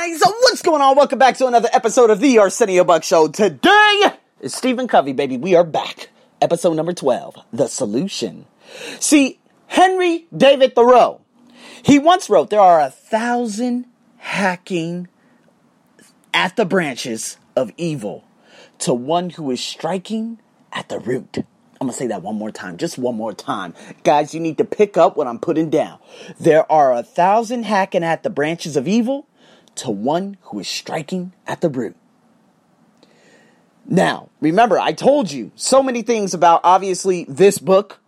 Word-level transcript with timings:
guys, 0.00 0.22
what's 0.24 0.62
going 0.62 0.80
on? 0.80 0.96
Welcome 0.96 1.18
back 1.18 1.36
to 1.36 1.46
another 1.46 1.68
episode 1.74 2.08
of 2.08 2.20
the 2.20 2.38
Arsenio 2.38 2.84
Buck 2.84 3.04
Show. 3.04 3.28
Today 3.28 4.12
is 4.40 4.54
Stephen 4.54 4.88
Covey, 4.88 5.12
baby. 5.12 5.36
We 5.36 5.54
are 5.56 5.64
back. 5.64 6.08
Episode 6.40 6.72
number 6.72 6.94
12, 6.94 7.36
The 7.52 7.68
Solution. 7.68 8.46
See, 8.98 9.38
Henry 9.66 10.26
David 10.34 10.74
Thoreau, 10.74 11.20
he 11.82 11.98
once 11.98 12.30
wrote, 12.30 12.48
there 12.48 12.60
are 12.60 12.80
a 12.80 12.88
thousand 12.88 13.84
hacking 14.16 15.08
at 16.32 16.56
the 16.56 16.64
branches 16.64 17.36
of 17.54 17.70
evil 17.76 18.24
to 18.78 18.94
one 18.94 19.28
who 19.28 19.50
is 19.50 19.60
striking 19.60 20.38
at 20.72 20.88
the 20.88 20.98
root. 20.98 21.36
I'm 21.78 21.88
gonna 21.88 21.92
say 21.92 22.06
that 22.06 22.22
one 22.22 22.36
more 22.36 22.50
time, 22.50 22.78
just 22.78 22.96
one 22.96 23.16
more 23.16 23.34
time. 23.34 23.74
Guys, 24.02 24.32
you 24.32 24.40
need 24.40 24.56
to 24.58 24.64
pick 24.64 24.96
up 24.96 25.18
what 25.18 25.26
I'm 25.26 25.38
putting 25.38 25.68
down. 25.68 25.98
There 26.38 26.70
are 26.72 26.94
a 26.94 27.02
thousand 27.02 27.64
hacking 27.64 28.04
at 28.04 28.22
the 28.22 28.30
branches 28.30 28.78
of 28.78 28.88
evil 28.88 29.26
to 29.76 29.90
one 29.90 30.36
who 30.42 30.58
is 30.58 30.68
striking 30.68 31.32
at 31.46 31.60
the 31.60 31.68
root. 31.68 31.96
Now, 33.86 34.28
remember, 34.40 34.78
I 34.78 34.92
told 34.92 35.32
you 35.32 35.50
so 35.56 35.82
many 35.82 36.02
things 36.02 36.32
about 36.34 36.60
obviously 36.62 37.24
this 37.28 37.58
book 37.58 37.98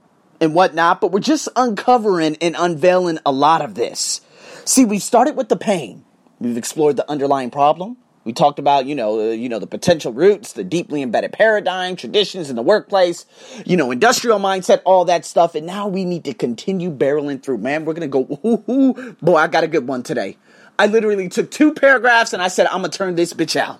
and 0.41 0.55
whatnot, 0.55 1.01
but 1.01 1.11
we're 1.11 1.20
just 1.20 1.48
uncovering 1.56 2.37
and 2.41 2.55
unveiling 2.59 3.19
a 3.27 3.33
lot 3.33 3.62
of 3.62 3.75
this. 3.75 4.20
See, 4.65 4.84
we 4.84 4.98
started 4.98 5.37
with 5.37 5.48
the 5.48 5.56
pain. 5.56 6.05
We've 6.39 6.56
explored 6.56 6.97
the 6.97 7.11
underlying 7.11 7.51
problem. 7.51 7.97
We 8.25 8.33
talked 8.33 8.61
about, 8.61 8.87
you 8.87 8.95
know, 8.95 9.19
uh, 9.19 9.33
you 9.33 9.48
know, 9.48 9.59
the 9.59 9.67
potential 9.67 10.12
roots, 10.12 10.53
the 10.53 10.62
deeply 10.62 11.03
embedded 11.03 11.33
paradigm, 11.33 11.97
traditions 11.97 12.51
in 12.51 12.56
the 12.56 12.62
workplace, 12.62 13.27
you 13.67 13.77
know, 13.77 13.91
industrial 13.91 14.39
mindset, 14.39 14.81
all 14.84 15.05
that 15.06 15.25
stuff. 15.25 15.56
And 15.56 15.67
now 15.67 15.89
we 15.89 16.05
need 16.05 16.25
to 16.25 16.34
continue 16.34 16.91
barreling 16.91 17.42
through. 17.42 17.59
Man, 17.59 17.84
we're 17.84 17.95
gonna 17.95 18.06
go. 18.06 18.39
Ooh, 18.45 18.65
ooh, 18.70 19.17
boy, 19.20 19.37
I 19.37 19.48
got 19.48 19.65
a 19.65 19.69
good 19.69 19.89
one 19.89 20.05
today. 20.05 20.37
I 20.83 20.87
literally 20.87 21.29
took 21.29 21.49
two 21.49 21.75
paragraphs 21.75 22.33
and 22.33 22.43
I 22.43 22.49
said, 22.49 22.67
I'm 22.67 22.81
gonna 22.81 22.89
turn 22.89 23.15
this 23.15 23.33
bitch 23.33 23.55
out. 23.55 23.79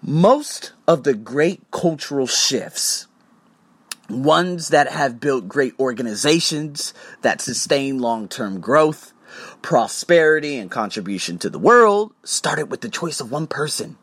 Most 0.00 0.72
of 0.86 1.02
the 1.02 1.14
great 1.14 1.68
cultural 1.72 2.28
shifts, 2.28 3.08
ones 4.08 4.68
that 4.68 4.86
have 4.86 5.18
built 5.18 5.48
great 5.48 5.74
organizations 5.80 6.94
that 7.22 7.40
sustain 7.40 7.98
long 7.98 8.28
term 8.28 8.60
growth, 8.60 9.12
prosperity, 9.62 10.58
and 10.58 10.70
contribution 10.70 11.38
to 11.38 11.50
the 11.50 11.58
world, 11.58 12.12
started 12.22 12.70
with 12.70 12.82
the 12.82 12.88
choice 12.88 13.18
of 13.18 13.32
one 13.32 13.48
person. 13.48 13.98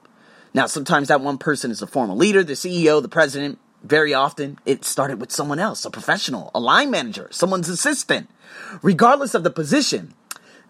Now, 0.54 0.66
sometimes 0.66 1.08
that 1.08 1.22
one 1.22 1.38
person 1.38 1.72
is 1.72 1.82
a 1.82 1.88
former 1.88 2.16
leader, 2.16 2.44
the 2.44 2.52
CEO, 2.52 3.02
the 3.02 3.08
president. 3.08 3.60
Very 3.82 4.14
often, 4.14 4.60
it 4.66 4.84
started 4.84 5.22
with 5.22 5.32
someone 5.32 5.60
else, 5.60 5.86
a 5.86 5.90
professional, 5.90 6.52
a 6.54 6.60
line 6.60 6.92
manager, 6.92 7.30
someone's 7.32 7.70
assistant. 7.70 8.30
Regardless 8.82 9.34
of 9.34 9.44
the 9.46 9.50
position, 9.50 10.14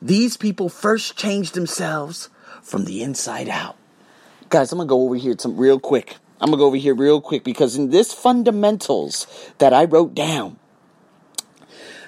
these 0.03 0.35
people 0.35 0.67
first 0.67 1.17
changed 1.17 1.53
themselves 1.53 2.29
from 2.61 2.83
the 2.83 3.01
inside 3.01 3.47
out. 3.47 3.77
Guys, 4.49 4.71
I'm 4.71 4.77
gonna 4.77 4.87
go 4.89 5.03
over 5.03 5.15
here 5.15 5.33
some 5.39 5.55
real 5.55 5.79
quick. 5.79 6.17
I'm 6.41 6.49
gonna 6.49 6.57
go 6.57 6.65
over 6.65 6.75
here 6.75 6.93
real 6.93 7.21
quick 7.21 7.45
because 7.45 7.77
in 7.77 7.89
this 7.89 8.13
fundamentals 8.13 9.27
that 9.59 9.71
I 9.71 9.85
wrote 9.85 10.13
down, 10.13 10.59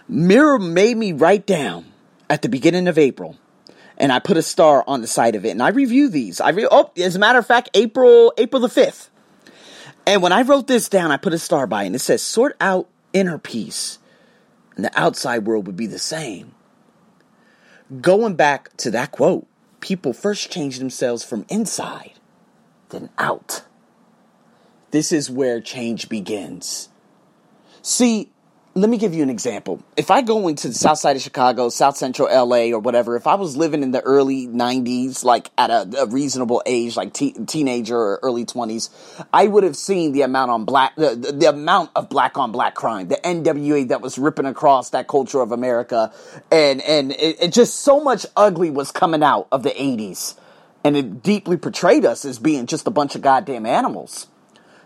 Mira 0.09 0.59
made 0.59 0.97
me 0.97 1.13
write 1.13 1.47
down 1.47 1.85
at 2.29 2.41
the 2.41 2.49
beginning 2.49 2.89
of 2.89 2.97
April, 2.97 3.37
and 3.97 4.11
I 4.11 4.19
put 4.19 4.35
a 4.35 4.41
star 4.41 4.83
on 4.85 4.99
the 4.99 5.07
side 5.07 5.35
of 5.35 5.45
it, 5.45 5.51
and 5.51 5.63
I 5.63 5.69
review 5.69 6.09
these. 6.09 6.41
I 6.41 6.49
re- 6.49 6.67
oh, 6.69 6.91
as 6.97 7.15
a 7.15 7.19
matter 7.19 7.39
of 7.39 7.47
fact, 7.47 7.69
April 7.73 8.33
April 8.37 8.61
the 8.61 8.67
fifth. 8.67 9.09
And 10.05 10.21
when 10.21 10.33
I 10.33 10.41
wrote 10.41 10.67
this 10.67 10.89
down, 10.89 11.11
I 11.11 11.17
put 11.17 11.33
a 11.33 11.39
star 11.39 11.65
by 11.65 11.83
it, 11.83 11.87
and 11.87 11.95
it 11.95 11.99
says, 11.99 12.21
"Sort 12.21 12.57
out 12.59 12.89
inner 13.13 13.37
peace, 13.37 13.99
and 14.75 14.83
the 14.83 14.99
outside 14.99 15.45
world 15.47 15.65
would 15.65 15.77
be 15.77 15.87
the 15.87 15.97
same." 15.97 16.54
Going 18.01 18.35
back 18.35 18.75
to 18.77 18.89
that 18.91 19.11
quote, 19.11 19.47
people 19.79 20.11
first 20.11 20.51
change 20.51 20.79
themselves 20.79 21.23
from 21.23 21.45
inside, 21.49 22.13
then 22.89 23.09
out. 23.17 23.63
This 24.91 25.11
is 25.11 25.29
where 25.29 25.61
change 25.61 26.09
begins. 26.09 26.89
See, 27.83 28.31
let 28.77 28.89
me 28.89 28.97
give 28.97 29.13
you 29.13 29.23
an 29.23 29.29
example. 29.29 29.81
If 29.95 30.11
I 30.11 30.21
go 30.21 30.49
into 30.49 30.67
the 30.67 30.73
south 30.73 30.97
side 30.97 31.15
of 31.15 31.21
Chicago, 31.21 31.69
south 31.69 31.95
central 31.95 32.27
LA, 32.27 32.75
or 32.75 32.79
whatever, 32.79 33.15
if 33.15 33.25
I 33.25 33.35
was 33.35 33.55
living 33.55 33.83
in 33.83 33.91
the 33.91 34.01
early 34.01 34.47
90s, 34.47 35.23
like 35.23 35.49
at 35.57 35.69
a, 35.69 35.87
a 36.01 36.05
reasonable 36.07 36.61
age, 36.65 36.97
like 36.97 37.13
te- 37.13 37.31
teenager 37.45 37.97
or 37.97 38.19
early 38.21 38.43
20s, 38.43 38.89
I 39.31 39.47
would 39.47 39.63
have 39.63 39.77
seen 39.77 40.11
the 40.11 40.23
amount 40.23 40.51
on 40.51 40.65
black, 40.65 40.93
the, 40.97 41.15
the, 41.15 41.31
the 41.31 41.49
amount 41.49 41.91
of 41.95 42.09
black 42.09 42.37
on 42.37 42.51
black 42.51 42.75
crime, 42.75 43.07
the 43.07 43.15
NWA 43.23 43.87
that 43.87 44.01
was 44.01 44.17
ripping 44.17 44.45
across 44.45 44.89
that 44.89 45.07
culture 45.07 45.39
of 45.39 45.53
America, 45.53 46.11
and 46.51 46.81
and 46.81 47.13
it, 47.13 47.43
it 47.43 47.53
just 47.53 47.77
so 47.77 48.01
much 48.01 48.25
ugly 48.35 48.71
was 48.71 48.91
coming 48.91 49.23
out 49.23 49.47
of 49.53 49.63
the 49.63 49.71
80s, 49.71 50.35
and 50.83 50.97
it 50.97 51.23
deeply 51.23 51.55
portrayed 51.55 52.03
us 52.03 52.25
as 52.25 52.39
being 52.39 52.65
just 52.65 52.85
a 52.87 52.91
bunch 52.91 53.15
of 53.15 53.21
goddamn 53.21 53.65
animals. 53.65 54.27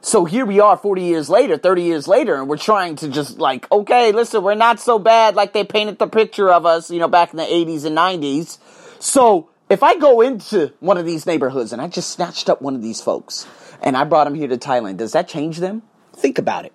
So 0.02 0.24
here 0.24 0.46
we 0.46 0.62
are 0.62 0.78
40 0.78 1.02
years 1.02 1.30
later, 1.30 1.58
30 1.58 1.84
years 1.84 2.08
later, 2.08 2.36
and 2.36 2.48
we're 2.48 2.58
trying 2.58 2.96
to 2.98 3.10
just 3.10 3.38
like, 3.38 3.70
okay, 3.70 4.14
listen, 4.14 4.42
we're 4.42 4.56
not 4.56 4.80
so 4.80 4.98
bad 4.98 5.36
like 5.36 5.52
they 5.52 5.66
painted 5.66 6.00
the 6.00 6.08
picture 6.08 6.50
of 6.50 6.66
us, 6.66 6.90
you 6.90 7.00
know, 7.00 7.10
back 7.10 7.32
in 7.32 7.38
the 7.38 7.44
80s 7.44 7.84
and 7.84 7.98
90s. 7.98 8.60
So 9.02 9.50
if 9.70 9.84
I 9.84 9.98
go 9.98 10.22
into 10.22 10.72
one 10.80 10.98
of 10.98 11.06
these 11.06 11.26
neighborhoods 11.26 11.74
and 11.74 11.82
I 11.82 11.90
just 11.90 12.12
snatched 12.12 12.50
up 12.50 12.62
one 12.62 12.76
of 12.76 12.82
these 12.82 13.02
folks 13.02 13.46
and 13.82 13.98
I 13.98 14.06
brought 14.06 14.24
them 14.24 14.36
here 14.36 14.48
to 14.48 14.58
Thailand, 14.58 14.98
does 14.98 15.12
that 15.12 15.28
change 15.28 15.58
them? 15.58 15.82
Think 16.14 16.38
about 16.38 16.66
it. 16.66 16.74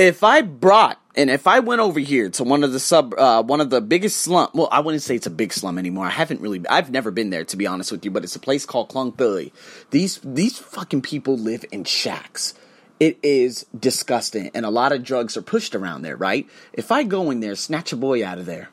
If 0.00 0.24
I 0.24 0.40
brought 0.40 0.98
and 1.14 1.28
if 1.28 1.46
I 1.46 1.60
went 1.60 1.82
over 1.82 2.00
here 2.00 2.30
to 2.30 2.42
one 2.42 2.64
of 2.64 2.72
the 2.72 2.80
sub, 2.80 3.12
uh, 3.18 3.42
one 3.42 3.60
of 3.60 3.68
the 3.68 3.82
biggest 3.82 4.16
slum, 4.22 4.48
well, 4.54 4.70
I 4.72 4.80
wouldn't 4.80 5.02
say 5.02 5.16
it's 5.16 5.26
a 5.26 5.30
big 5.30 5.52
slum 5.52 5.76
anymore. 5.76 6.06
I 6.06 6.10
haven't 6.10 6.40
really, 6.40 6.66
I've 6.70 6.90
never 6.90 7.10
been 7.10 7.28
there 7.28 7.44
to 7.44 7.56
be 7.58 7.66
honest 7.66 7.92
with 7.92 8.02
you, 8.06 8.10
but 8.10 8.24
it's 8.24 8.34
a 8.34 8.40
place 8.40 8.64
called 8.64 8.88
Khlong 8.88 9.14
Toei. 9.14 9.52
These 9.90 10.18
these 10.24 10.58
fucking 10.58 11.02
people 11.02 11.36
live 11.36 11.66
in 11.70 11.84
shacks. 11.84 12.54
It 12.98 13.18
is 13.22 13.66
disgusting, 13.78 14.50
and 14.54 14.64
a 14.64 14.70
lot 14.70 14.92
of 14.92 15.04
drugs 15.04 15.36
are 15.36 15.42
pushed 15.42 15.74
around 15.74 16.00
there. 16.00 16.16
Right? 16.16 16.48
If 16.72 16.90
I 16.90 17.02
go 17.02 17.30
in 17.30 17.40
there, 17.40 17.54
snatch 17.54 17.92
a 17.92 17.96
boy 17.96 18.24
out 18.24 18.38
of 18.38 18.46
there, 18.46 18.70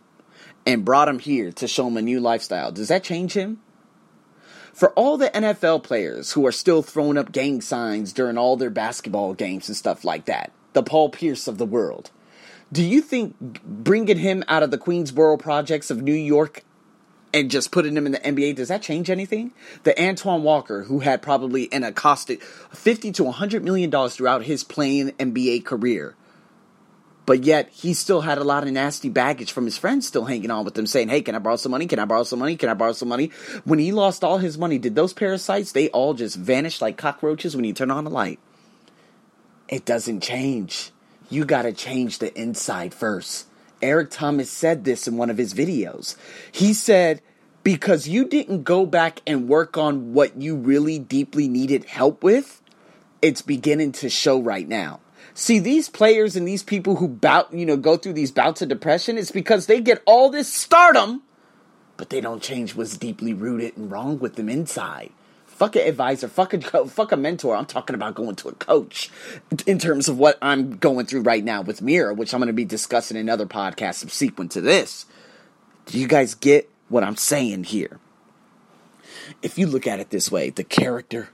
and 0.66 0.86
brought 0.86 1.10
him 1.10 1.20
here 1.20 1.52
to 1.52 1.68
show 1.68 1.88
him 1.88 1.98
a 1.98 2.02
new 2.02 2.22
lifestyle, 2.22 2.72
does 2.72 2.88
that 2.88 3.04
change 3.04 3.34
him? 3.34 3.60
For 4.72 4.92
all 4.92 5.18
the 5.18 5.32
NFL 5.32 5.84
players 5.84 6.32
who 6.32 6.48
are 6.48 6.54
still 6.54 6.84
throwing 6.84 7.18
up 7.18 7.34
gang 7.34 7.60
signs 7.60 8.14
during 8.14 8.38
all 8.38 8.56
their 8.56 8.70
basketball 8.70 9.34
games 9.34 9.68
and 9.68 9.76
stuff 9.76 10.06
like 10.06 10.24
that, 10.26 10.54
the 10.74 10.84
Paul 10.84 11.10
Pierce 11.10 11.48
of 11.48 11.58
the 11.58 11.66
world 11.66 12.12
do 12.72 12.84
you 12.84 13.02
think 13.02 13.64
bringing 13.64 14.18
him 14.18 14.44
out 14.48 14.64
of 14.64 14.72
the 14.72 14.78
Queensboro 14.78 15.40
projects 15.40 15.90
of 15.90 16.02
New 16.02 16.14
York 16.14 16.64
and 17.34 17.50
just 17.50 17.72
putting 17.72 17.96
him 17.96 18.06
in 18.06 18.12
the 18.12 18.20
NBA 18.20 18.56
does 18.56 18.68
that 18.68 18.82
change 18.82 19.10
anything? 19.10 19.54
The 19.84 20.00
Antoine 20.02 20.44
Walker, 20.44 20.84
who 20.84 21.00
had 21.00 21.22
probably 21.22 21.72
an 21.72 21.84
accosted 21.84 22.42
fifty 22.42 23.12
to 23.14 23.32
hundred 23.32 23.64
million 23.64 23.90
dollars 23.90 24.16
throughout 24.16 24.44
his 24.44 24.66
playing 24.66 25.12
NBA 25.12 25.64
career, 25.64 26.16
but 27.26 27.46
yet 27.46 27.70
he 27.70 27.94
still 27.94 28.22
had 28.22 28.38
a 28.38 28.44
lot 28.44 28.64
of 28.64 28.72
nasty 28.72 29.08
baggage 29.08 29.52
from 29.54 29.66
his 29.66 29.78
friends 29.78 30.06
still 30.08 30.26
hanging 30.26 30.52
on 30.52 30.66
with 30.66 30.78
him, 30.78 30.88
saying, 30.88 31.08
"Hey, 31.08 31.22
can 31.22 31.36
I 31.36 31.40
borrow 31.40 31.56
some 31.56 31.72
money? 31.72 31.86
Can 31.86 32.00
I 32.00 32.06
borrow 32.06 32.24
some 32.24 32.40
money? 32.40 32.58
Can 32.58 32.70
I 32.70 32.74
borrow 32.74 32.94
some 32.94 33.08
money?" 33.08 33.32
When 33.64 33.80
he 33.80 33.94
lost 33.94 34.26
all 34.26 34.40
his 34.40 34.58
money, 34.58 34.78
did 34.78 34.96
those 34.96 35.14
parasites 35.14 35.72
they 35.72 35.88
all 35.90 36.14
just 36.14 36.36
vanish 36.36 36.82
like 36.82 36.98
cockroaches 36.98 37.56
when 37.56 37.64
you 37.64 37.74
turn 37.74 37.92
on 37.92 38.04
the 38.04 38.10
light? 38.10 38.40
It 39.70 39.86
doesn't 39.86 40.22
change 40.22 40.92
you 41.30 41.46
got 41.46 41.64
to 41.64 41.74
change 41.74 42.20
the 42.20 42.38
inside 42.40 42.94
first. 42.94 43.48
Eric 43.82 44.10
Thomas 44.10 44.50
said 44.50 44.84
this 44.84 45.08
in 45.08 45.18
one 45.18 45.30
of 45.30 45.38
his 45.38 45.54
videos. 45.54 46.16
He 46.52 46.74
said, 46.74 47.22
because 47.64 48.08
you 48.08 48.26
didn't 48.26 48.64
go 48.64 48.86
back 48.86 49.22
and 49.28 49.50
work 49.50 49.78
on 49.78 50.14
what 50.14 50.42
you 50.42 50.56
really 50.56 50.98
deeply 50.98 51.48
needed 51.48 51.86
help 51.86 52.24
with, 52.24 52.62
it's 53.22 53.42
beginning 53.42 53.92
to 53.94 54.10
show 54.10 54.40
right 54.40 54.68
now. 54.68 55.00
See, 55.34 55.60
these 55.60 55.90
players 55.90 56.36
and 56.36 56.48
these 56.48 56.64
people 56.64 56.96
who 56.96 57.08
bout, 57.08 57.54
you 57.54 57.66
know, 57.66 57.78
go 57.78 57.98
through 57.98 58.14
these 58.14 58.32
bouts 58.32 58.62
of 58.62 58.70
depression, 58.70 59.18
it's 59.18 59.32
because 59.32 59.68
they 59.68 59.82
get 59.82 60.02
all 60.06 60.30
this 60.30 60.52
stardom, 60.52 61.22
but 61.98 62.10
they 62.10 62.22
don't 62.22 62.42
change 62.42 62.74
what's 62.74 62.98
deeply 62.98 63.34
rooted 63.34 63.78
and 63.78 63.92
wrong 63.92 64.18
with 64.18 64.36
them 64.36 64.50
inside. 64.50 65.12
Fuck 65.58 65.76
an 65.76 65.88
advisor. 65.88 66.28
Fuck 66.28 66.54
a 66.54 66.86
fuck 66.86 67.12
a 67.12 67.18
mentor. 67.18 67.56
I'm 67.56 67.66
talking 67.66 67.96
about 67.96 68.14
going 68.14 68.36
to 68.36 68.50
a 68.50 68.54
coach 68.54 69.10
in 69.66 69.80
terms 69.80 70.08
of 70.08 70.20
what 70.20 70.38
I'm 70.40 70.78
going 70.78 71.08
through 71.08 71.24
right 71.24 71.44
now 71.44 71.64
with 71.64 71.82
Mira, 71.82 72.14
which 72.14 72.32
I'm 72.32 72.40
going 72.40 72.46
to 72.46 72.54
be 72.54 72.64
discussing 72.64 73.18
in 73.18 73.28
other 73.28 73.48
podcasts 73.48 73.96
subsequent 73.96 74.52
to 74.52 74.62
this. 74.62 75.08
Do 75.88 75.98
you 75.98 76.08
guys 76.08 76.36
get 76.36 76.70
what 76.90 77.04
I'm 77.04 77.16
saying 77.16 77.64
here? 77.64 78.00
If 79.42 79.58
you 79.58 79.66
look 79.66 79.88
at 79.88 80.00
it 80.00 80.12
this 80.12 80.32
way, 80.32 80.52
the 80.52 80.64
character, 80.64 81.30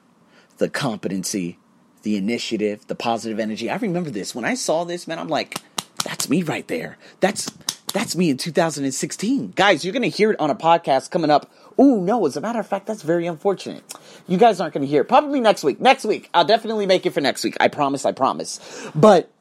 the 0.58 0.70
competency, 0.70 1.60
the 2.04 2.16
initiative, 2.16 2.88
the 2.88 2.96
positive 2.96 3.42
energy. 3.42 3.70
I 3.70 3.75
remember 3.75 4.10
this 4.10 4.34
when 4.34 4.46
I 4.46 4.54
saw 4.54 4.86
this, 4.86 5.06
man. 5.06 5.20
I'm 5.20 5.28
like, 5.28 5.58
that's 6.06 6.30
me 6.30 6.44
right 6.44 6.68
there. 6.70 6.98
That's 7.20 7.52
that's 7.94 8.16
me 8.16 8.30
in 8.30 8.38
2016. 8.38 9.54
Guys, 9.56 9.86
you're 9.86 9.94
going 9.94 10.01
to 10.04 10.10
hear 10.10 10.31
it 10.31 10.40
on 10.40 10.50
a 10.50 10.56
podcast 10.56 11.12
coming 11.12 11.30
up. 11.30 11.50
Oh, 11.78 12.01
no, 12.01 12.25
as 12.25 12.36
a 12.36 12.42
matter 12.42 12.60
of 12.60 12.68
fact, 12.68 12.88
that's 12.88 13.04
very 13.04 13.25
unfortunate. 13.28 13.84
You 14.28 14.38
guys 14.38 14.60
aren't 14.60 14.74
going 14.74 14.81
to 14.81 14.88
hear 14.88 15.01
it. 15.01 15.06
Probably 15.06 15.40
next 15.40 15.63
week. 15.63 15.80
Next 15.80 16.04
week. 16.04 16.30
I'll 16.34 16.45
definitely 16.45 16.86
make 16.86 17.06
it 17.06 17.12
for 17.12 17.22
next 17.22 17.44
week. 17.44 17.56
I 17.60 17.68
promise, 17.68 18.06
I 18.06 18.12
promise. 18.12 18.60
But 18.94 19.31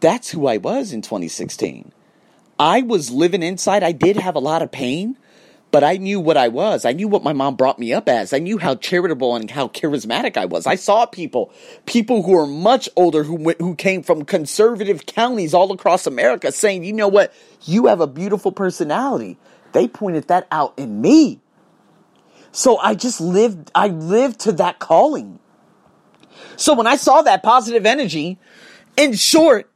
that's 0.00 0.30
who 0.30 0.46
I 0.46 0.58
was 0.58 0.92
in 0.92 1.02
2016. 1.02 1.92
I 2.58 2.82
was 2.82 3.10
living 3.10 3.42
inside. 3.42 3.82
I 3.82 3.92
did 3.92 4.16
have 4.16 4.34
a 4.34 4.40
lot 4.40 4.60
of 4.60 4.70
pain, 4.70 5.16
But 5.70 5.84
I 5.84 5.98
knew 5.98 6.18
what 6.18 6.36
I 6.36 6.48
was. 6.48 6.84
I 6.84 6.92
knew 6.92 7.06
what 7.06 7.22
my 7.22 7.32
mom 7.32 7.54
brought 7.54 7.78
me 7.78 7.92
up 7.92 8.08
as. 8.08 8.32
I 8.32 8.38
knew 8.38 8.58
how 8.58 8.74
charitable 8.74 9.36
and 9.36 9.48
how 9.50 9.68
charismatic 9.68 10.36
I 10.36 10.46
was. 10.46 10.66
I 10.66 10.74
saw 10.74 11.06
people, 11.06 11.52
people 11.86 12.22
who 12.22 12.32
were 12.32 12.46
much 12.46 12.88
older, 12.96 13.22
who 13.22 13.36
went, 13.36 13.60
who 13.60 13.76
came 13.76 14.02
from 14.02 14.24
conservative 14.24 15.06
counties 15.06 15.54
all 15.54 15.70
across 15.72 16.06
America, 16.06 16.50
saying, 16.50 16.84
"You 16.84 16.92
know 16.92 17.08
what? 17.08 17.32
You 17.64 17.86
have 17.86 18.00
a 18.00 18.08
beautiful 18.08 18.50
personality." 18.50 19.38
They 19.72 19.86
pointed 19.86 20.26
that 20.26 20.48
out 20.50 20.74
in 20.76 21.00
me. 21.00 21.40
So 22.50 22.76
I 22.78 22.94
just 22.94 23.20
lived. 23.20 23.70
I 23.72 23.88
lived 23.88 24.40
to 24.40 24.52
that 24.52 24.80
calling. 24.80 25.38
So 26.56 26.74
when 26.74 26.88
I 26.88 26.96
saw 26.96 27.22
that 27.22 27.44
positive 27.44 27.86
energy, 27.86 28.38
in 28.96 29.12
short, 29.14 29.70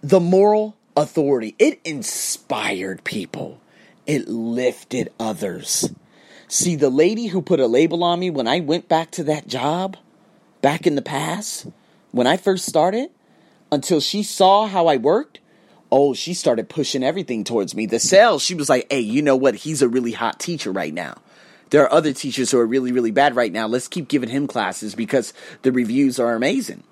the 0.00 0.20
moral 0.20 0.76
authority, 0.96 1.54
it 1.58 1.80
inspired 1.84 3.04
people 3.04 3.60
it 4.08 4.26
lifted 4.26 5.12
others. 5.20 5.92
See, 6.48 6.74
the 6.74 6.90
lady 6.90 7.26
who 7.26 7.42
put 7.42 7.60
a 7.60 7.66
label 7.66 8.02
on 8.02 8.18
me 8.18 8.30
when 8.30 8.48
I 8.48 8.58
went 8.60 8.88
back 8.88 9.10
to 9.12 9.24
that 9.24 9.46
job 9.46 9.98
back 10.62 10.86
in 10.86 10.96
the 10.96 11.02
past, 11.02 11.66
when 12.10 12.26
I 12.26 12.38
first 12.38 12.64
started, 12.64 13.10
until 13.70 14.00
she 14.00 14.22
saw 14.22 14.66
how 14.66 14.86
I 14.86 14.96
worked, 14.96 15.40
oh, 15.92 16.14
she 16.14 16.32
started 16.32 16.70
pushing 16.70 17.04
everything 17.04 17.44
towards 17.44 17.74
me. 17.74 17.84
The 17.84 18.00
sales, 18.00 18.42
she 18.42 18.54
was 18.54 18.70
like, 18.70 18.86
hey, 18.90 19.00
you 19.00 19.20
know 19.20 19.36
what? 19.36 19.54
He's 19.54 19.82
a 19.82 19.88
really 19.88 20.12
hot 20.12 20.40
teacher 20.40 20.72
right 20.72 20.92
now. 20.92 21.18
There 21.68 21.82
are 21.82 21.92
other 21.92 22.14
teachers 22.14 22.50
who 22.50 22.58
are 22.58 22.66
really, 22.66 22.92
really 22.92 23.10
bad 23.10 23.36
right 23.36 23.52
now. 23.52 23.66
Let's 23.66 23.88
keep 23.88 24.08
giving 24.08 24.30
him 24.30 24.46
classes 24.46 24.94
because 24.94 25.34
the 25.62 25.70
reviews 25.70 26.18
are 26.18 26.34
amazing. 26.34 26.82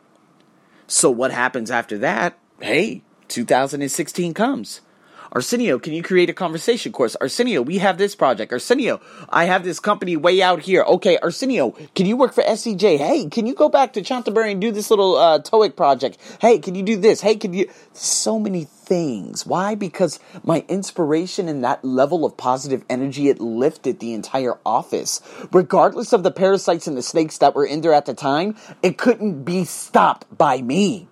So, 0.87 1.11
what 1.11 1.31
happens 1.31 1.71
after 1.71 1.97
that? 1.99 2.39
Hey, 2.61 3.03
2016 3.29 4.35
comes. 4.35 4.83
Arsenio, 5.33 5.79
can 5.79 5.93
you 5.93 6.03
create 6.03 6.31
a 6.31 6.33
conversation 6.33 6.93
course? 6.93 7.17
Arsenio, 7.21 7.63
we 7.63 7.79
have 7.79 7.99
this 7.99 8.15
project. 8.15 8.53
Arsenio, 8.53 9.01
I 9.29 9.45
have 9.45 9.65
this 9.65 9.81
company 9.81 10.17
way 10.17 10.43
out 10.43 10.63
here. 10.63 10.83
Okay, 10.83 11.19
Arsenio, 11.19 11.71
can 11.95 12.07
you 12.07 12.17
work 12.17 12.33
for 12.33 12.43
SCJ? 12.43 12.99
Hey, 12.99 13.27
can 13.27 13.47
you 13.47 13.55
go 13.55 13.69
back 13.69 13.93
to 13.95 14.03
Chantaburi 14.03 14.53
and 14.53 14.61
do 14.61 14.71
this 14.71 14.91
little 14.91 15.17
uh, 15.17 15.39
TOEIC 15.41 15.77
project? 15.77 16.19
Hey, 16.41 16.59
can 16.59 16.75
you 16.75 16.83
do 16.83 16.97
this? 16.97 17.21
Hey, 17.21 17.37
can 17.37 17.53
you? 17.53 17.71
So 17.93 18.39
many 18.39 18.65
things. 18.65 19.45
Why? 19.45 19.75
Because 19.75 20.21
my 20.45 20.65
inspiration 20.69 21.49
and 21.49 21.65
that 21.65 21.85
level 21.85 22.25
of 22.25 22.37
positive 22.37 22.85
energy, 22.89 23.29
it 23.29 23.41
lifted 23.41 23.99
the 23.99 24.15
entire 24.15 24.59
office. 24.65 25.21
Regardless 25.53 26.13
of 26.13 26.23
the 26.23 26.31
parasites 26.31 26.87
and 26.87 26.97
the 26.97 27.03
snakes 27.03 27.39
that 27.39 27.55
were 27.55 27.67
in 27.67 27.81
there 27.81 27.93
at 27.93 28.07
the 28.07 28.15
time, 28.15 28.57
it 28.83 28.97
couldn't 28.97 29.43
be 29.43 29.65
stopped 29.65 30.27
by 30.37 30.63
me. 30.63 31.09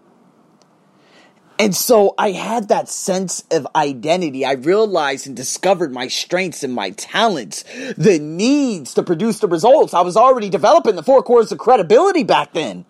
And 1.58 1.74
so 1.74 2.14
I 2.18 2.32
had 2.32 2.68
that 2.68 2.88
sense 2.88 3.44
of 3.50 3.66
identity. 3.76 4.44
I 4.44 4.52
realized 4.52 5.26
and 5.26 5.36
discovered 5.36 5.92
my 5.92 6.08
strengths 6.08 6.64
and 6.64 6.74
my 6.74 6.90
talents, 6.90 7.64
the 7.96 8.18
needs 8.18 8.94
to 8.94 9.02
produce 9.02 9.38
the 9.38 9.46
results. 9.46 9.94
I 9.94 10.00
was 10.00 10.16
already 10.16 10.48
developing 10.48 10.96
the 10.96 11.02
four 11.02 11.22
cores 11.22 11.52
of 11.52 11.58
credibility 11.58 12.24
back 12.24 12.52
then. 12.54 12.84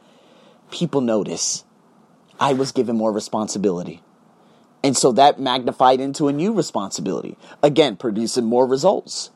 People 0.70 1.02
notice 1.02 1.64
I 2.40 2.54
was 2.54 2.72
given 2.72 2.96
more 2.96 3.12
responsibility. 3.12 4.02
And 4.82 4.96
so 4.96 5.12
that 5.12 5.38
magnified 5.38 6.00
into 6.00 6.28
a 6.28 6.32
new 6.32 6.52
responsibility. 6.52 7.36
Again, 7.62 7.96
producing 7.96 8.44
more 8.44 8.66
results 8.66 9.30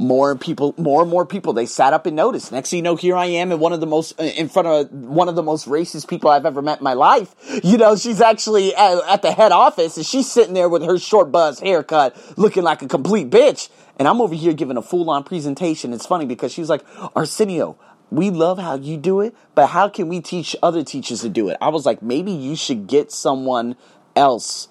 more 0.00 0.34
people, 0.34 0.74
more 0.78 1.02
and 1.02 1.10
more 1.10 1.26
people, 1.26 1.52
they 1.52 1.66
sat 1.66 1.92
up 1.92 2.06
and 2.06 2.16
noticed. 2.16 2.52
Next 2.52 2.70
thing 2.70 2.78
you 2.78 2.82
know, 2.82 2.96
here 2.96 3.14
I 3.14 3.26
am 3.26 3.52
in 3.52 3.60
one 3.60 3.74
of 3.74 3.80
the 3.80 3.86
most, 3.86 4.18
uh, 4.18 4.24
in 4.24 4.48
front 4.48 4.66
of 4.66 4.90
one 4.90 5.28
of 5.28 5.34
the 5.34 5.42
most 5.42 5.68
racist 5.68 6.08
people 6.08 6.30
I've 6.30 6.46
ever 6.46 6.62
met 6.62 6.78
in 6.78 6.84
my 6.84 6.94
life. 6.94 7.34
You 7.62 7.76
know, 7.76 7.94
she's 7.96 8.22
actually 8.22 8.74
at, 8.74 8.98
at 9.06 9.20
the 9.20 9.30
head 9.30 9.52
office 9.52 9.98
and 9.98 10.06
she's 10.06 10.30
sitting 10.32 10.54
there 10.54 10.70
with 10.70 10.82
her 10.82 10.98
short 10.98 11.30
buzz 11.30 11.60
haircut 11.60 12.16
looking 12.38 12.62
like 12.62 12.80
a 12.80 12.88
complete 12.88 13.28
bitch. 13.28 13.68
And 13.98 14.08
I'm 14.08 14.22
over 14.22 14.34
here 14.34 14.54
giving 14.54 14.78
a 14.78 14.82
full 14.82 15.10
on 15.10 15.22
presentation. 15.22 15.92
It's 15.92 16.06
funny 16.06 16.24
because 16.24 16.50
she's 16.50 16.70
like, 16.70 16.82
Arsenio, 17.14 17.76
we 18.10 18.30
love 18.30 18.58
how 18.58 18.76
you 18.76 18.96
do 18.96 19.20
it, 19.20 19.36
but 19.54 19.66
how 19.66 19.90
can 19.90 20.08
we 20.08 20.22
teach 20.22 20.56
other 20.62 20.82
teachers 20.82 21.20
to 21.20 21.28
do 21.28 21.50
it? 21.50 21.58
I 21.60 21.68
was 21.68 21.84
like, 21.84 22.00
maybe 22.00 22.32
you 22.32 22.56
should 22.56 22.86
get 22.86 23.12
someone 23.12 23.76
else 24.16 24.68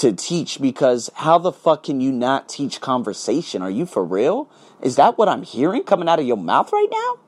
to 0.00 0.12
teach 0.12 0.60
because 0.62 1.10
how 1.16 1.36
the 1.36 1.52
fuck 1.52 1.82
can 1.82 2.00
you 2.00 2.10
not 2.10 2.48
teach 2.48 2.80
conversation? 2.80 3.60
Are 3.60 3.70
you 3.70 3.84
for 3.84 4.02
real? 4.02 4.48
Is 4.82 4.96
that 4.96 5.18
what 5.18 5.28
I'm 5.28 5.42
hearing 5.42 5.82
coming 5.84 6.08
out 6.08 6.18
of 6.18 6.26
your 6.26 6.38
mouth 6.38 6.72
right 6.72 6.88
now? 6.90 7.18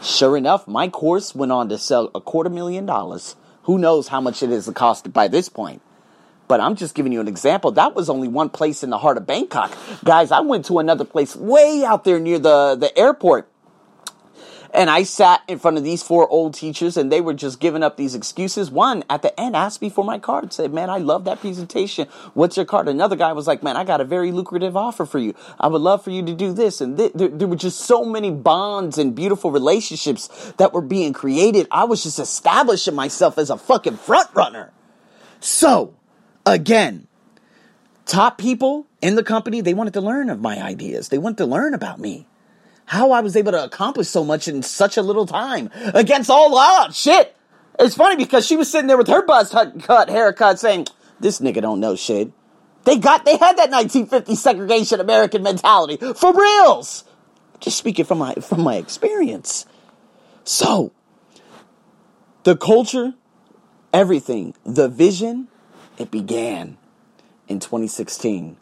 Sure 0.00 0.36
enough, 0.36 0.68
my 0.68 0.88
course 0.88 1.34
went 1.34 1.50
on 1.50 1.68
to 1.68 1.76
sell 1.76 2.08
a 2.14 2.20
quarter 2.20 2.48
million 2.48 2.86
dollars. 2.86 3.34
Who 3.64 3.78
knows 3.78 4.08
how 4.08 4.20
much 4.20 4.44
it 4.44 4.50
is 4.52 4.70
cost 4.76 5.12
by 5.12 5.26
this 5.26 5.48
point? 5.48 5.82
But 6.46 6.60
I'm 6.60 6.76
just 6.76 6.94
giving 6.94 7.12
you 7.12 7.20
an 7.20 7.28
example. 7.28 7.72
That 7.72 7.96
was 7.96 8.08
only 8.08 8.28
one 8.28 8.48
place 8.48 8.84
in 8.84 8.90
the 8.90 8.98
heart 8.98 9.16
of 9.16 9.26
Bangkok. 9.26 9.76
Guys, 10.04 10.30
I 10.30 10.40
went 10.40 10.66
to 10.66 10.78
another 10.78 11.04
place 11.04 11.34
way 11.34 11.84
out 11.84 12.04
there 12.04 12.20
near 12.20 12.38
the, 12.38 12.76
the 12.76 12.96
airport 12.96 13.49
and 14.72 14.88
I 14.88 15.02
sat 15.02 15.42
in 15.48 15.58
front 15.58 15.78
of 15.78 15.84
these 15.84 16.02
four 16.02 16.28
old 16.28 16.54
teachers 16.54 16.96
and 16.96 17.10
they 17.10 17.20
were 17.20 17.34
just 17.34 17.60
giving 17.60 17.82
up 17.82 17.96
these 17.96 18.14
excuses. 18.14 18.70
One 18.70 19.02
at 19.10 19.22
the 19.22 19.38
end 19.38 19.56
asked 19.56 19.82
me 19.82 19.90
for 19.90 20.04
my 20.04 20.18
card, 20.18 20.52
said, 20.52 20.72
Man, 20.72 20.88
I 20.88 20.98
love 20.98 21.24
that 21.24 21.40
presentation. 21.40 22.06
What's 22.34 22.56
your 22.56 22.66
card? 22.66 22.88
Another 22.88 23.16
guy 23.16 23.32
was 23.32 23.46
like, 23.46 23.62
Man, 23.62 23.76
I 23.76 23.84
got 23.84 24.00
a 24.00 24.04
very 24.04 24.30
lucrative 24.30 24.76
offer 24.76 25.04
for 25.04 25.18
you. 25.18 25.34
I 25.58 25.66
would 25.66 25.80
love 25.80 26.04
for 26.04 26.10
you 26.10 26.24
to 26.24 26.34
do 26.34 26.52
this. 26.52 26.80
And 26.80 26.96
th- 26.96 27.12
there, 27.14 27.28
there 27.28 27.48
were 27.48 27.56
just 27.56 27.80
so 27.80 28.04
many 28.04 28.30
bonds 28.30 28.96
and 28.96 29.14
beautiful 29.14 29.50
relationships 29.50 30.52
that 30.58 30.72
were 30.72 30.82
being 30.82 31.12
created. 31.12 31.66
I 31.70 31.84
was 31.84 32.02
just 32.02 32.18
establishing 32.18 32.94
myself 32.94 33.38
as 33.38 33.50
a 33.50 33.56
fucking 33.56 33.96
front 33.96 34.30
runner. 34.34 34.72
So, 35.40 35.94
again, 36.46 37.08
top 38.06 38.38
people 38.38 38.86
in 39.02 39.16
the 39.16 39.24
company, 39.24 39.62
they 39.62 39.74
wanted 39.74 39.94
to 39.94 40.00
learn 40.00 40.30
of 40.30 40.40
my 40.40 40.62
ideas. 40.62 41.08
They 41.08 41.18
wanted 41.18 41.38
to 41.38 41.46
learn 41.46 41.74
about 41.74 41.98
me 41.98 42.26
how 42.90 43.12
I 43.12 43.20
was 43.20 43.36
able 43.36 43.52
to 43.52 43.62
accomplish 43.62 44.08
so 44.08 44.24
much 44.24 44.48
in 44.48 44.64
such 44.64 44.96
a 44.96 45.02
little 45.02 45.24
time 45.24 45.70
against 45.94 46.28
all 46.28 46.58
odds. 46.58 47.00
Shit. 47.00 47.36
It's 47.78 47.94
funny 47.94 48.16
because 48.16 48.44
she 48.44 48.56
was 48.56 48.68
sitting 48.68 48.88
there 48.88 48.98
with 48.98 49.06
her 49.06 49.24
buzz 49.24 49.50
cut 49.52 50.08
haircut 50.08 50.58
saying, 50.58 50.88
this 51.20 51.38
nigga 51.38 51.62
don't 51.62 51.78
know 51.78 51.94
shit. 51.94 52.32
They 52.82 52.98
got, 52.98 53.24
they 53.24 53.36
had 53.36 53.56
that 53.58 53.70
1950 53.70 54.34
segregation 54.34 54.98
American 54.98 55.44
mentality 55.44 55.98
for 55.98 56.34
reals. 56.34 57.04
Just 57.60 57.78
speaking 57.78 58.06
from 58.06 58.18
my, 58.18 58.34
from 58.34 58.62
my 58.62 58.74
experience. 58.74 59.66
So, 60.42 60.90
the 62.42 62.56
culture, 62.56 63.14
everything, 63.92 64.54
the 64.64 64.88
vision, 64.88 65.46
it 65.96 66.10
began 66.10 66.76
in 67.46 67.60
2016. 67.60 68.56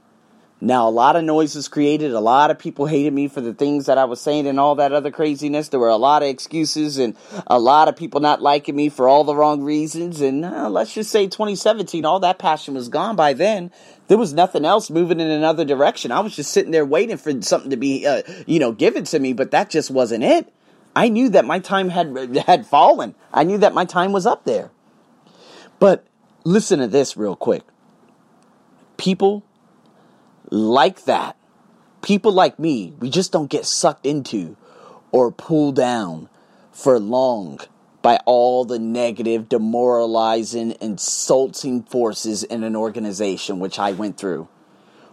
Now, 0.61 0.89
a 0.89 0.91
lot 0.91 1.15
of 1.15 1.23
noise 1.23 1.55
was 1.55 1.69
created. 1.69 2.13
A 2.13 2.21
lot 2.21 2.51
of 2.51 2.59
people 2.59 2.87
hated 2.87 3.13
me 3.13 3.29
for 3.29 3.41
the 3.41 3.55
things 3.55 3.87
that 3.87 3.97
I 3.97 4.07
was 4.07 4.21
saying 4.21 4.49
and 4.49 4.59
all 4.59 4.75
that 4.75 4.93
other 4.93 5.13
craziness. 5.13 5.69
There 5.69 5.79
were 5.79 5.89
a 5.89 5.97
lot 5.97 6.25
of 6.25 6.29
excuses 6.29 6.99
and 6.99 7.17
a 7.47 7.61
lot 7.61 7.87
of 7.87 7.95
people 7.95 8.21
not 8.21 8.43
liking 8.43 8.75
me 8.75 8.89
for 8.89 9.09
all 9.09 9.23
the 9.23 9.37
wrong 9.37 9.63
reasons. 9.63 10.21
And 10.21 10.45
uh, 10.45 10.69
let's 10.69 10.93
just 10.93 11.11
say 11.11 11.29
2017, 11.29 12.05
all 12.05 12.19
that 12.21 12.41
passion 12.41 12.75
was 12.75 12.89
gone 12.89 13.15
by 13.15 13.35
then. 13.35 13.71
There 14.09 14.19
was 14.19 14.35
nothing 14.35 14.65
else 14.65 14.91
moving 14.91 15.21
in 15.21 15.31
another 15.31 15.65
direction. 15.65 16.11
I 16.11 16.21
was 16.21 16.35
just 16.35 16.51
sitting 16.51 16.73
there 16.73 16.85
waiting 16.85 17.19
for 17.19 17.41
something 17.41 17.71
to 17.71 17.77
be, 17.77 18.05
uh, 18.05 18.23
you 18.47 18.59
know, 18.59 18.73
given 18.73 19.05
to 19.05 19.19
me, 19.21 19.35
but 19.35 19.53
that 19.53 19.71
just 19.71 19.93
wasn't 19.93 20.25
it. 20.25 20.53
I 20.97 21.09
knew 21.09 21.29
that 21.29 21.45
my 21.45 21.61
time 21.61 21.91
had 21.91 22.37
had 22.47 22.67
fallen. 22.67 23.15
I 23.33 23.45
knew 23.45 23.59
that 23.59 23.75
my 23.75 23.85
time 23.85 24.11
was 24.11 24.27
up 24.27 24.45
there. 24.45 24.73
But 25.79 26.05
listen 26.43 26.81
to 26.81 26.89
this 26.89 27.17
real 27.17 27.37
quick. 27.37 27.63
People 28.97 29.45
like 30.51 31.05
that, 31.05 31.37
people 32.03 32.33
like 32.33 32.59
me, 32.59 32.95
we 32.99 33.11
just 33.11 33.33
don't 33.33 33.51
get 33.51 33.67
sucked 33.67 34.07
into 34.07 34.57
or 35.11 35.31
pulled 35.31 35.77
down 35.77 36.29
for 36.73 36.99
long 36.99 37.61
by 38.03 38.19
all 38.25 38.65
the 38.65 38.79
negative, 38.79 39.49
demoralizing, 39.49 40.75
insulting 40.81 41.83
forces 41.83 42.45
in 42.45 42.63
an 42.63 42.77
organization, 42.77 43.59
which 43.59 43.79
I 43.79 43.93
went 43.93 44.17
through. 44.17 44.49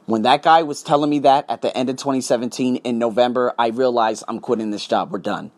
When 0.06 0.22
that 0.22 0.44
guy 0.44 0.62
was 0.62 0.84
telling 0.84 1.10
me 1.10 1.20
that 1.20 1.46
at 1.50 1.64
the 1.64 1.76
end 1.76 1.90
of 1.90 1.96
2017 1.96 2.78
in 2.78 3.00
November, 3.00 3.54
I 3.58 3.70
realized 3.70 4.24
I'm 4.28 4.40
quitting 4.40 4.70
this 4.70 4.86
job. 4.86 5.12
We're 5.12 5.20
done. 5.20 5.52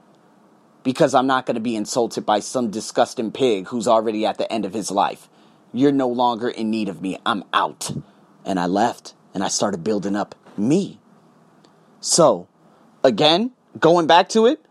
Because 0.83 1.13
I'm 1.13 1.27
not 1.27 1.45
going 1.45 1.55
to 1.55 1.61
be 1.61 1.75
insulted 1.75 2.25
by 2.25 2.39
some 2.39 2.71
disgusting 2.71 3.33
pig 3.33 3.67
who's 3.67 3.89
already 3.89 4.25
at 4.25 4.37
the 4.37 4.49
end 4.51 4.63
of 4.63 4.73
his 4.73 4.89
life. 4.89 5.27
You're 5.73 5.91
no 5.91 6.07
longer 6.07 6.47
in 6.47 6.69
need 6.69 6.87
of 6.87 7.01
me. 7.01 7.17
I'm 7.25 7.43
out. 7.51 7.91
And 8.45 8.57
I 8.57 8.67
left 8.67 9.13
and 9.33 9.43
I 9.43 9.47
started 9.47 9.83
building 9.83 10.15
up 10.15 10.35
me. 10.57 10.99
So, 11.99 12.47
again, 13.03 13.51
going 13.79 14.07
back 14.07 14.29
to 14.29 14.45
it, 14.45 14.63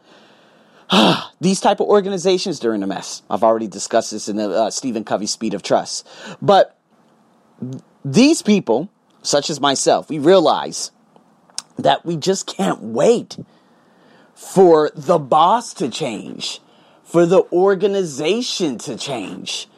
these 1.41 1.61
type 1.61 1.81
of 1.81 1.87
organizations 1.87 2.61
they're 2.61 2.75
in 2.75 2.83
a 2.83 2.87
mess. 2.87 3.23
I've 3.29 3.43
already 3.43 3.69
discussed 3.69 4.11
this 4.11 4.29
in 4.29 4.37
the 4.37 4.51
uh, 4.51 4.71
Stephen 4.71 5.05
Covey 5.05 5.27
Speed 5.27 5.55
of 5.55 5.63
Trust. 5.63 6.07
But 6.41 6.79
these 8.05 8.43
people, 8.43 8.91
such 9.23 9.51
as 9.51 9.61
myself, 9.61 10.09
we 10.09 10.19
realize 10.19 10.91
that 11.79 12.05
we 12.05 12.17
just 12.17 12.47
can't 12.47 12.81
wait 12.81 13.37
for 14.35 14.91
the 14.95 15.19
boss 15.19 15.75
to 15.75 15.89
change, 15.89 16.61
for 17.03 17.27
the 17.27 17.43
organization 17.53 18.79
to 18.79 18.97
change. 18.97 19.69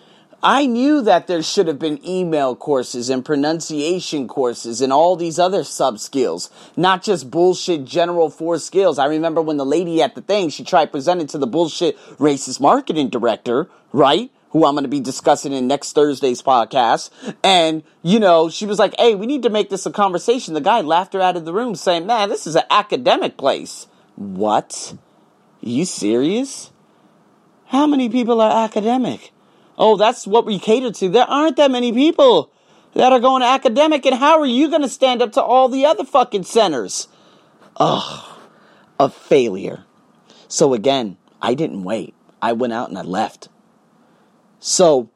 I 0.43 0.67
knew 0.67 1.03
that 1.03 1.27
there 1.27 1.43
should 1.43 1.67
have 1.67 1.81
been 1.81 2.05
email 2.07 2.55
courses 2.55 3.11
and 3.11 3.25
pronunciation 3.25 4.29
courses 4.29 4.81
and 4.81 4.93
all 4.93 5.17
these 5.17 5.37
other 5.37 5.65
sub 5.65 5.99
skills, 5.99 6.49
not 6.77 7.03
just 7.03 7.29
bullshit 7.29 7.85
general 7.85 8.31
four 8.31 8.59
skills. 8.59 9.01
I 9.01 9.07
remember 9.07 9.43
when 9.43 9.57
the 9.57 9.67
lady 9.67 10.01
at 10.01 10.15
the 10.15 10.23
thing, 10.23 10.51
she 10.51 10.63
tried 10.63 10.93
presenting 10.93 11.27
to 11.29 11.39
the 11.39 11.49
bullshit 11.49 11.99
racist 12.19 12.61
marketing 12.61 13.09
director, 13.09 13.69
right? 13.93 14.31
Who 14.51 14.65
I'm 14.65 14.75
going 14.75 14.85
to 14.85 14.89
be 14.89 15.01
discussing 15.01 15.53
in 15.53 15.67
next 15.67 15.93
Thursday's 15.95 16.41
podcast. 16.41 17.11
And, 17.43 17.83
you 18.03 18.21
know, 18.21 18.49
she 18.49 18.65
was 18.65 18.79
like, 18.79 18.95
hey, 18.97 19.17
we 19.17 19.27
need 19.27 19.43
to 19.43 19.51
make 19.51 19.71
this 19.71 19.87
a 19.87 19.91
conversation. 19.91 20.55
The 20.55 20.61
guy 20.61 20.83
laughed 20.83 21.15
her 21.15 21.21
out 21.21 21.37
of 21.37 21.47
the 21.47 21.53
room 21.53 21.75
saying, 21.75 22.07
man, 22.07 22.29
this 22.29 22.47
is 22.47 22.55
an 22.55 22.63
academic 22.71 23.37
place. 23.37 23.89
What? 24.15 24.95
Are 25.65 25.69
you 25.69 25.85
serious? 25.85 26.71
How 27.67 27.89
many 27.89 28.09
people 28.09 28.41
are 28.41 28.65
academic? 28.65 29.33
Oh, 29.79 29.97
that's 29.97 30.27
what 30.27 30.45
we 30.45 30.59
cater 30.59 30.91
to. 30.91 31.09
There 31.09 31.25
aren't 31.25 31.57
that 31.57 31.71
many 31.71 31.93
people 31.93 32.51
that 32.95 33.13
are 33.13 33.21
going 33.21 33.43
to 33.43 33.47
academic, 33.47 34.05
and 34.05 34.17
how 34.17 34.41
are 34.41 34.47
you 34.47 34.69
going 34.69 34.83
to 34.83 34.89
stand 34.89 35.23
up 35.23 35.33
to 35.33 35.43
all 35.43 35.69
the 35.69 35.87
other 35.87 36.05
fucking 36.05 36.43
centers? 36.43 37.07
Ugh, 37.77 38.39
a 38.99 39.09
failure. 39.09 39.85
So 40.49 40.75
again, 40.75 41.17
I 41.41 41.55
didn't 41.55 41.85
wait. 41.85 42.15
I 42.43 42.53
went 42.53 42.73
out 42.73 42.89
and 42.89 42.99
I 42.99 43.03
left. 43.03 43.49
So, 44.59 45.09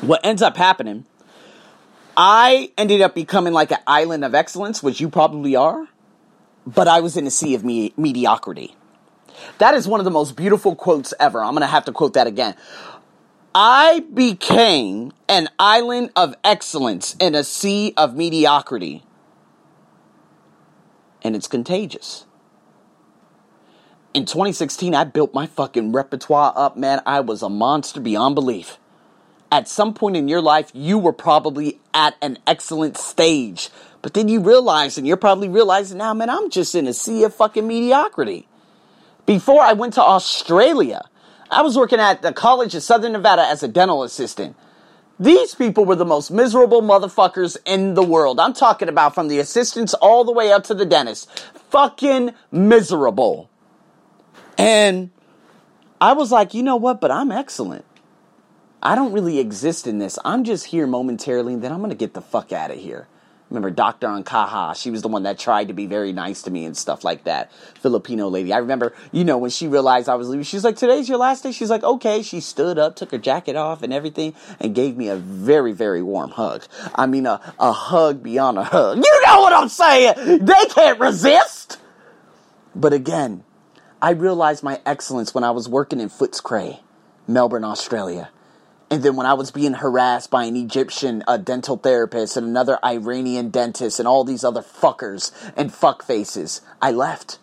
what 0.00 0.24
ends 0.24 0.42
up 0.42 0.56
happening, 0.56 1.06
I 2.16 2.72
ended 2.76 3.00
up 3.00 3.14
becoming 3.14 3.52
like 3.52 3.70
an 3.70 3.78
island 3.86 4.24
of 4.24 4.34
excellence, 4.34 4.82
which 4.82 5.00
you 5.00 5.08
probably 5.08 5.54
are, 5.54 5.86
but 6.66 6.88
I 6.88 7.00
was 7.00 7.16
in 7.16 7.26
a 7.26 7.30
sea 7.30 7.54
of 7.54 7.64
me- 7.64 7.92
mediocrity. 7.96 8.74
That 9.58 9.74
is 9.74 9.86
one 9.86 10.00
of 10.00 10.04
the 10.04 10.10
most 10.10 10.34
beautiful 10.34 10.74
quotes 10.74 11.14
ever. 11.20 11.42
I'm 11.42 11.52
going 11.52 11.60
to 11.60 11.68
have 11.68 11.84
to 11.84 11.92
quote 11.92 12.14
that 12.14 12.26
again. 12.26 12.56
I 13.60 14.04
became 14.14 15.12
an 15.28 15.48
island 15.58 16.12
of 16.14 16.36
excellence 16.44 17.16
in 17.18 17.34
a 17.34 17.42
sea 17.42 17.92
of 17.96 18.14
mediocrity. 18.14 19.02
And 21.22 21.34
it's 21.34 21.48
contagious. 21.48 22.24
In 24.14 24.26
2016, 24.26 24.94
I 24.94 25.02
built 25.02 25.34
my 25.34 25.48
fucking 25.48 25.90
repertoire 25.90 26.52
up, 26.54 26.76
man. 26.76 27.02
I 27.04 27.18
was 27.18 27.42
a 27.42 27.48
monster 27.48 27.98
beyond 27.98 28.36
belief. 28.36 28.78
At 29.50 29.66
some 29.66 29.92
point 29.92 30.16
in 30.16 30.28
your 30.28 30.40
life, 30.40 30.70
you 30.72 30.96
were 30.96 31.12
probably 31.12 31.80
at 31.92 32.14
an 32.22 32.38
excellent 32.46 32.96
stage. 32.96 33.70
But 34.02 34.14
then 34.14 34.28
you 34.28 34.38
realize, 34.38 34.98
and 34.98 35.04
you're 35.04 35.16
probably 35.16 35.48
realizing 35.48 35.98
now, 35.98 36.14
man, 36.14 36.30
I'm 36.30 36.48
just 36.48 36.76
in 36.76 36.86
a 36.86 36.94
sea 36.94 37.24
of 37.24 37.34
fucking 37.34 37.66
mediocrity. 37.66 38.46
Before 39.26 39.62
I 39.62 39.72
went 39.72 39.94
to 39.94 40.02
Australia, 40.02 41.08
I 41.50 41.62
was 41.62 41.76
working 41.76 41.98
at 41.98 42.22
the 42.22 42.32
College 42.32 42.74
of 42.74 42.82
Southern 42.82 43.12
Nevada 43.12 43.42
as 43.42 43.62
a 43.62 43.68
dental 43.68 44.02
assistant. 44.02 44.56
These 45.20 45.54
people 45.54 45.84
were 45.84 45.96
the 45.96 46.04
most 46.04 46.30
miserable 46.30 46.80
motherfuckers 46.80 47.56
in 47.64 47.94
the 47.94 48.02
world. 48.02 48.38
I'm 48.38 48.52
talking 48.52 48.88
about 48.88 49.14
from 49.14 49.28
the 49.28 49.40
assistants 49.40 49.94
all 49.94 50.24
the 50.24 50.32
way 50.32 50.52
up 50.52 50.64
to 50.64 50.74
the 50.74 50.86
dentist. 50.86 51.28
Fucking 51.70 52.34
miserable. 52.52 53.50
And 54.56 55.10
I 56.00 56.12
was 56.12 56.30
like, 56.30 56.54
you 56.54 56.62
know 56.62 56.76
what? 56.76 57.00
But 57.00 57.10
I'm 57.10 57.32
excellent. 57.32 57.84
I 58.80 58.94
don't 58.94 59.12
really 59.12 59.40
exist 59.40 59.88
in 59.88 59.98
this. 59.98 60.18
I'm 60.24 60.44
just 60.44 60.66
here 60.66 60.86
momentarily, 60.86 61.54
and 61.54 61.62
then 61.62 61.72
I'm 61.72 61.78
going 61.78 61.90
to 61.90 61.96
get 61.96 62.14
the 62.14 62.20
fuck 62.20 62.52
out 62.52 62.70
of 62.70 62.78
here. 62.78 63.08
Remember 63.50 63.70
Dr. 63.70 64.08
Ankaha? 64.08 64.76
She 64.76 64.90
was 64.90 65.00
the 65.00 65.08
one 65.08 65.22
that 65.22 65.38
tried 65.38 65.68
to 65.68 65.74
be 65.74 65.86
very 65.86 66.12
nice 66.12 66.42
to 66.42 66.50
me 66.50 66.66
and 66.66 66.76
stuff 66.76 67.02
like 67.02 67.24
that. 67.24 67.50
Filipino 67.80 68.28
lady. 68.28 68.52
I 68.52 68.58
remember, 68.58 68.94
you 69.10 69.24
know, 69.24 69.38
when 69.38 69.50
she 69.50 69.68
realized 69.68 70.08
I 70.08 70.16
was 70.16 70.28
leaving, 70.28 70.44
she's 70.44 70.64
like, 70.64 70.76
Today's 70.76 71.08
your 71.08 71.18
last 71.18 71.42
day? 71.42 71.52
She's 71.52 71.70
like, 71.70 71.82
Okay. 71.82 72.22
She 72.22 72.40
stood 72.40 72.78
up, 72.78 72.96
took 72.96 73.10
her 73.10 73.18
jacket 73.18 73.56
off 73.56 73.82
and 73.82 73.92
everything, 73.92 74.34
and 74.60 74.74
gave 74.74 74.96
me 74.96 75.08
a 75.08 75.16
very, 75.16 75.72
very 75.72 76.02
warm 76.02 76.30
hug. 76.32 76.64
I 76.94 77.06
mean, 77.06 77.24
a, 77.26 77.40
a 77.58 77.72
hug 77.72 78.22
beyond 78.22 78.58
a 78.58 78.64
hug. 78.64 78.98
You 78.98 79.22
know 79.26 79.40
what 79.40 79.52
I'm 79.52 79.68
saying? 79.68 80.44
They 80.44 80.64
can't 80.70 81.00
resist. 81.00 81.78
But 82.74 82.92
again, 82.92 83.44
I 84.00 84.10
realized 84.10 84.62
my 84.62 84.80
excellence 84.84 85.34
when 85.34 85.42
I 85.42 85.50
was 85.50 85.68
working 85.68 86.00
in 86.00 86.08
Footscray, 86.08 86.80
Melbourne, 87.26 87.64
Australia. 87.64 88.30
And 88.90 89.02
then 89.02 89.16
when 89.16 89.26
I 89.26 89.34
was 89.34 89.50
being 89.50 89.74
harassed 89.74 90.30
by 90.30 90.44
an 90.44 90.56
Egyptian 90.56 91.22
dental 91.44 91.76
therapist 91.76 92.36
and 92.36 92.46
another 92.46 92.78
Iranian 92.82 93.50
dentist 93.50 93.98
and 93.98 94.08
all 94.08 94.24
these 94.24 94.44
other 94.44 94.62
fuckers 94.62 95.30
and 95.56 95.70
fuckfaces, 95.70 96.62
I 96.80 96.92
left. 96.92 97.38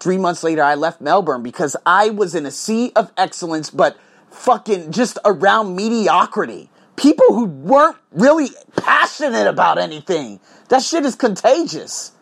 Three 0.00 0.18
months 0.18 0.42
later, 0.42 0.62
I 0.62 0.74
left 0.74 1.00
Melbourne 1.00 1.42
because 1.42 1.76
I 1.86 2.10
was 2.10 2.34
in 2.34 2.46
a 2.46 2.50
sea 2.50 2.92
of 2.96 3.12
excellence, 3.16 3.70
but 3.70 3.96
fucking 4.30 4.90
just 4.90 5.18
around 5.24 5.76
mediocrity. 5.76 6.68
People 6.96 7.26
who 7.28 7.44
weren't 7.44 7.96
really 8.10 8.48
passionate 8.76 9.46
about 9.46 9.78
anything. 9.78 10.40
That 10.68 10.82
shit 10.82 11.04
is 11.04 11.14
contagious. 11.14 12.12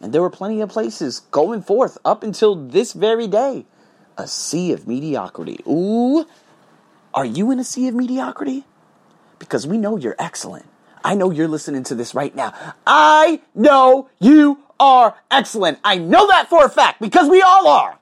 And 0.00 0.12
there 0.12 0.22
were 0.22 0.30
plenty 0.30 0.60
of 0.60 0.68
places 0.68 1.20
going 1.30 1.62
forth 1.62 1.96
up 2.04 2.22
until 2.22 2.54
this 2.54 2.92
very 2.92 3.26
day. 3.26 3.64
A 4.18 4.26
sea 4.26 4.72
of 4.72 4.86
mediocrity. 4.86 5.58
Ooh, 5.66 6.26
are 7.16 7.24
you 7.24 7.50
in 7.50 7.58
a 7.58 7.64
sea 7.64 7.88
of 7.88 7.94
mediocrity? 7.94 8.64
Because 9.38 9.66
we 9.66 9.78
know 9.78 9.96
you're 9.96 10.16
excellent. 10.18 10.66
I 11.02 11.14
know 11.14 11.30
you're 11.30 11.48
listening 11.48 11.82
to 11.84 11.94
this 11.94 12.14
right 12.14 12.34
now. 12.34 12.52
I 12.86 13.40
know 13.54 14.10
you 14.20 14.58
are 14.78 15.16
excellent. 15.30 15.78
I 15.82 15.96
know 15.96 16.26
that 16.26 16.50
for 16.50 16.66
a 16.66 16.68
fact 16.68 17.00
because 17.00 17.28
we 17.28 17.40
all 17.40 17.66
are. 17.66 17.98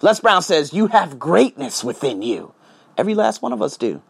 Les 0.00 0.18
Brown 0.18 0.40
says, 0.40 0.72
You 0.72 0.86
have 0.88 1.18
greatness 1.18 1.84
within 1.84 2.22
you. 2.22 2.54
Every 2.96 3.14
last 3.14 3.42
one 3.42 3.52
of 3.52 3.60
us 3.60 3.76
do. 3.76 4.02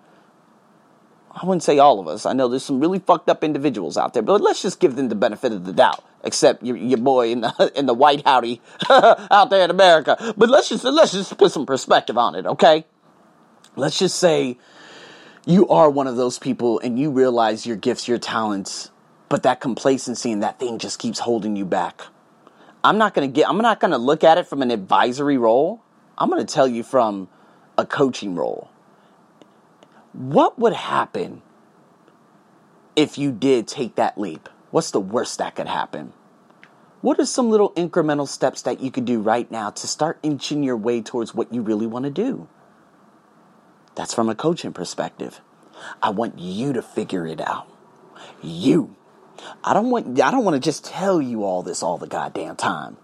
I 1.33 1.45
wouldn't 1.45 1.65
say 1.65 1.79
all 1.79 2.01
of 2.01 2.09
us. 2.09 2.25
I 2.25 2.33
know 2.33 2.49
there's 2.49 2.65
some 2.65 2.81
really 2.81 2.99
fucked 2.99 3.29
up 3.29 3.45
individuals 3.45 3.99
out 3.99 4.15
there, 4.15 4.23
but 4.23 4.41
let's 4.41 4.63
just 4.63 4.81
give 4.81 4.97
them 4.97 5.09
the 5.09 5.15
benefit 5.15 5.53
of 5.53 5.65
the 5.65 5.73
doubt. 5.73 6.03
Except 6.25 6.63
your, 6.63 6.77
your 6.77 6.99
boy 6.99 7.31
in 7.31 7.41
the 7.41 7.73
in 7.77 7.87
the 7.87 7.95
white 7.95 8.25
howdy 8.25 8.61
out 8.89 9.51
there 9.51 9.65
in 9.65 9.71
America. 9.71 10.35
But 10.37 10.49
let's 10.49 10.69
just 10.69 10.85
let's 10.85 11.13
just 11.13 11.37
put 11.37 11.51
some 11.51 11.67
perspective 11.67 12.17
on 12.17 12.35
it, 12.37 12.47
okay? 12.47 12.85
Let's 13.77 13.99
just 13.99 14.19
say 14.19 14.59
you 15.45 15.69
are 15.69 15.91
one 15.91 16.07
of 16.07 16.17
those 16.17 16.39
people 16.39 16.81
and 16.81 16.99
you 16.99 17.11
realize 17.11 17.67
your 17.67 17.77
gifts, 17.77 18.09
your 18.09 18.19
talents, 18.19 18.91
but 19.29 19.43
that 19.43 19.61
complacency 19.61 20.33
and 20.33 20.43
that 20.43 20.59
thing 20.59 20.79
just 20.79 20.99
keeps 20.99 21.19
holding 21.19 21.57
you 21.57 21.65
back. 21.65 22.03
I'm 22.83 22.99
not 22.99 23.15
gonna 23.15 23.29
get 23.29 23.49
I'm 23.49 23.59
not 23.59 23.79
gonna 23.81 23.99
look 23.99 24.25
at 24.25 24.39
it 24.39 24.47
from 24.47 24.63
an 24.63 24.71
advisory 24.71 25.39
role. 25.39 25.83
I'm 26.17 26.31
gonna 26.31 26.45
tell 26.45 26.67
you 26.67 26.83
from 26.83 27.29
a 27.77 27.85
coaching 27.85 28.35
role 28.35 28.71
what 30.17 30.59
would 30.59 30.73
happen 30.73 31.43
if 32.97 33.19
you 33.19 33.31
did 33.31 33.69
take 33.69 33.97
that 33.97 34.17
leap? 34.17 34.49
What's 34.71 34.91
the 34.91 35.01
worst 35.01 35.39
that 35.39 35.55
could 35.55 35.67
happen? 35.67 36.15
What 37.03 37.21
are 37.21 37.27
some 37.27 37.51
little 37.51 37.73
incremental 37.73 38.27
steps 38.27 38.63
that 38.63 38.81
you 38.81 38.91
could 38.91 39.05
do 39.05 39.21
right 39.21 39.51
now 39.51 39.69
to 39.69 39.87
start 39.87 40.19
inching 40.23 40.63
your 40.63 40.79
way 40.79 41.03
towards 41.03 41.35
what 41.35 41.53
you 41.53 41.61
really 41.61 41.87
want 41.87 42.07
to 42.07 42.11
do? 42.11 42.49
That's 43.97 44.15
from 44.15 44.29
a 44.29 44.35
coaching 44.35 44.73
perspective. 44.73 45.41
I 46.03 46.11
want 46.11 46.39
you 46.39 46.73
to 46.75 46.83
figure 46.83 47.27
it 47.27 47.41
out. 47.41 47.67
You. 48.43 48.95
I 49.65 49.75
don't 49.75 49.91
want 49.91 50.21
I 50.21 50.31
don't 50.31 50.45
want 50.45 50.55
to 50.55 50.61
just 50.61 50.85
tell 50.85 51.21
you 51.21 51.45
all 51.45 51.63
this 51.63 51.83
all 51.83 51.99
the 51.99 52.07
goddamn 52.07 52.57
time. 52.57 52.97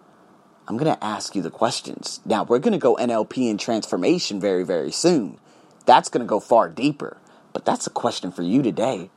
I'm 0.68 0.76
going 0.76 0.94
to 0.94 1.04
ask 1.04 1.34
you 1.34 1.42
the 1.42 1.50
questions. 1.50 2.20
Now, 2.24 2.44
we're 2.44 2.60
going 2.60 2.72
to 2.72 2.78
go 2.78 2.96
NLP 2.96 3.50
and 3.50 3.58
transformation 3.58 4.40
very 4.40 4.64
very 4.64 4.92
soon. 4.92 5.38
That's 5.86 6.08
going 6.08 6.24
to 6.24 6.28
go 6.28 6.40
far 6.40 6.68
deeper. 6.68 7.16
But 7.52 7.64
that's 7.64 7.86
a 7.86 7.90
question 7.90 8.32
for 8.32 8.42
you 8.42 8.62
today. 8.62 9.10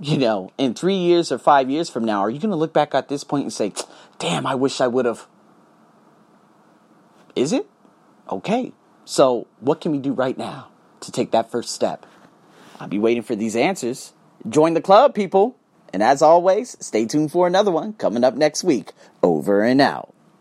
You 0.00 0.18
know, 0.18 0.52
in 0.58 0.74
three 0.74 0.96
years 0.96 1.30
or 1.30 1.38
five 1.38 1.70
years 1.70 1.88
from 1.88 2.04
now, 2.04 2.20
are 2.20 2.30
you 2.30 2.40
going 2.40 2.50
to 2.50 2.56
look 2.56 2.72
back 2.72 2.94
at 2.94 3.08
this 3.08 3.24
point 3.24 3.44
and 3.44 3.52
say, 3.52 3.72
damn, 4.18 4.44
I 4.44 4.54
wish 4.54 4.80
I 4.80 4.88
would 4.88 5.06
have? 5.06 5.26
Is 7.36 7.52
it? 7.52 7.66
Okay. 8.28 8.72
So, 9.04 9.46
what 9.60 9.80
can 9.80 9.92
we 9.92 9.98
do 9.98 10.12
right 10.12 10.36
now 10.36 10.68
to 11.00 11.12
take 11.12 11.30
that 11.32 11.50
first 11.50 11.74
step? 11.74 12.06
I'll 12.80 12.88
be 12.88 12.98
waiting 12.98 13.22
for 13.22 13.36
these 13.36 13.54
answers. 13.54 14.14
Join 14.48 14.74
the 14.74 14.80
club, 14.80 15.14
people. 15.14 15.56
And 15.92 16.02
as 16.02 16.22
always, 16.22 16.76
stay 16.80 17.04
tuned 17.04 17.30
for 17.30 17.46
another 17.46 17.70
one 17.70 17.92
coming 17.92 18.24
up 18.24 18.34
next 18.34 18.64
week. 18.64 18.92
Over 19.22 19.62
and 19.62 19.80
out. 19.80 20.13